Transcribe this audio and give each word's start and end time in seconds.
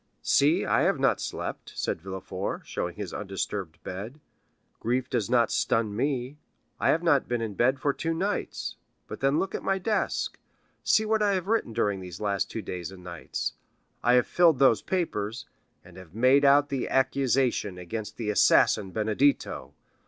"See, 0.23 0.65
I 0.65 0.81
have 0.81 0.99
not 0.99 1.21
slept," 1.21 1.73
said 1.77 2.01
Villefort, 2.01 2.63
showing 2.65 2.95
his 2.95 3.13
undisturbed 3.13 3.77
bed; 3.83 4.19
"grief 4.79 5.07
does 5.07 5.29
not 5.29 5.51
stun 5.51 5.95
me. 5.95 6.39
I 6.79 6.89
have 6.89 7.03
not 7.03 7.27
been 7.27 7.39
in 7.39 7.53
bed 7.53 7.79
for 7.79 7.93
two 7.93 8.11
nights; 8.11 8.77
but 9.07 9.19
then 9.19 9.37
look 9.37 9.53
at 9.53 9.61
my 9.61 9.77
desk; 9.77 10.39
see 10.83 11.05
what 11.05 11.21
I 11.21 11.33
have 11.33 11.45
written 11.45 11.71
during 11.71 11.99
these 11.99 12.19
two 12.45 12.63
days 12.63 12.89
and 12.91 13.03
nights. 13.03 13.53
I 14.03 14.13
have 14.15 14.25
filled 14.25 14.57
those 14.57 14.81
papers, 14.81 15.45
and 15.85 15.97
have 15.97 16.15
made 16.15 16.43
out 16.43 16.69
the 16.69 16.89
accusation 16.89 17.77
against 17.77 18.17
the 18.17 18.31
assassin 18.31 18.89
Benedetto. 18.89 19.75